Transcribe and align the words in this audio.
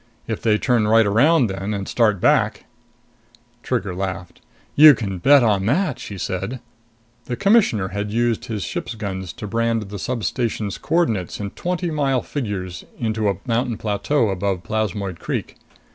If 0.27 0.41
they 0.41 0.57
turn 0.57 0.87
right 0.87 1.05
around 1.05 1.45
then, 1.45 1.75
and 1.75 1.87
start 1.87 2.19
back" 2.19 2.65
Trigger 3.61 3.93
laughed. 3.93 4.41
"You 4.75 4.95
can 4.95 5.19
bet 5.19 5.43
on 5.43 5.67
that!" 5.67 5.99
she 5.99 6.17
said. 6.17 6.59
The 7.25 7.35
Commissioner 7.35 7.89
had 7.89 8.09
used 8.09 8.45
his 8.45 8.63
ship's 8.63 8.95
guns 8.95 9.31
to 9.33 9.45
brand 9.45 9.89
the 9.89 9.99
substation's 9.99 10.79
coordinates 10.79 11.39
in 11.39 11.51
twenty 11.51 11.91
mile 11.91 12.23
figures 12.23 12.83
into 12.97 13.29
a 13.29 13.37
mountain 13.45 13.77
plateau 13.77 14.29
above 14.29 14.63
Plasmoid 14.63 15.19
Creek. 15.19 15.55